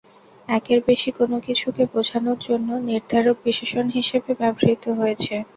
একের 0.47 0.79
বেশি 0.87 1.09
কোনো 1.19 1.35
কিছুকে 1.47 1.83
বোঝানোর 1.93 2.37
জন্য 2.47 2.69
নির্ধারক 2.89 3.37
বিশেষণ 3.45 3.85
হিসেবে 3.97 4.31
ব্যবহূত 4.39 4.83
হয়েছে। 4.99 5.35